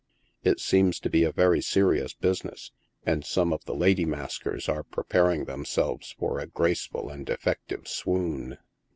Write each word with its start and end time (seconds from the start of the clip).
It 0.43 0.59
seems 0.59 0.99
to 1.01 1.11
be 1.11 1.23
a 1.23 1.31
very 1.31 1.61
serious 1.61 2.15
business, 2.15 2.71
and 3.05 3.23
some 3.23 3.53
of 3.53 3.65
tho 3.65 3.75
lady 3.75 4.03
maskers 4.03 4.67
are 4.67 4.81
preparing 4.81 5.45
themselves 5.45 6.15
for 6.17 6.39
a 6.39 6.47
graceful 6.47 7.09
and 7.11 7.29
effective 7.29 7.87
swoon. 7.87 8.57